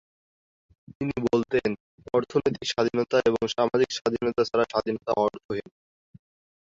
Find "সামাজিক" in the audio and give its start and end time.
3.47-3.89